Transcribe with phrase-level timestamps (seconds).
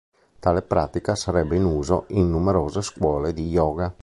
[0.39, 3.93] Tale pratica sarebbe in uso in numerose scuole di Yoga.